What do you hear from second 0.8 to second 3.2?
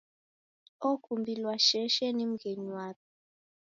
Okumbilwa sheshe ni mghenyu wape.